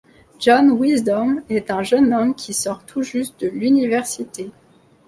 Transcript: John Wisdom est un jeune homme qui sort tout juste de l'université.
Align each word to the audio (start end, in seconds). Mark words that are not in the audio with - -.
John 0.39 0.79
Wisdom 0.79 1.43
est 1.47 1.69
un 1.69 1.83
jeune 1.83 2.11
homme 2.11 2.33
qui 2.33 2.55
sort 2.55 2.83
tout 2.87 3.03
juste 3.03 3.39
de 3.41 3.49
l'université. 3.49 4.49